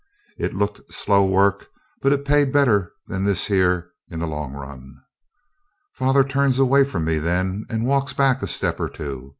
It 0.39 0.55
looked 0.55 0.91
slow 0.91 1.23
work, 1.23 1.67
but 2.01 2.11
it 2.11 2.25
paid 2.25 2.51
better 2.51 2.91
than 3.05 3.23
this 3.23 3.45
here 3.45 3.91
in 4.09 4.17
the 4.19 4.25
long 4.25 4.53
run.' 4.55 4.95
Father 5.93 6.23
turns 6.23 6.57
away 6.57 6.85
from 6.85 7.05
me 7.05 7.19
then, 7.19 7.67
and 7.69 7.85
walks 7.85 8.11
back 8.11 8.41
a 8.41 8.47
step 8.47 8.79
or 8.79 8.89
two. 8.89 9.29